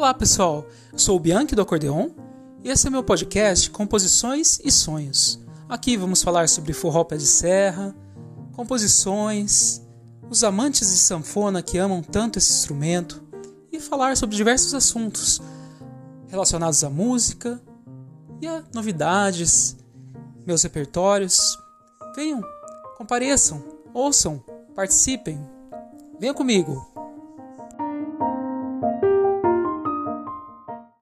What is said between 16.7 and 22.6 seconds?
à música e a novidades, meus repertórios. Venham,